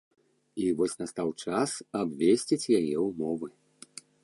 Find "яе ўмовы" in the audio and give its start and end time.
2.79-3.49